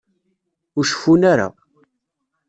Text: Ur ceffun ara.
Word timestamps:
Ur 0.77 0.85
ceffun 0.85 1.21
ara. 1.33 1.47